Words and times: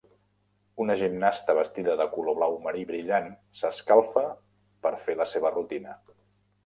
Una 0.85 0.93
gimnasta 1.01 1.55
vestida 1.59 1.97
de 1.99 2.07
color 2.15 2.37
blau 2.39 2.57
marí 2.67 2.83
brillant 2.93 3.29
s'escalfa 3.61 4.25
per 4.87 4.97
fer 5.05 5.21
la 5.21 5.29
seva 5.35 5.53
rutina 5.59 5.95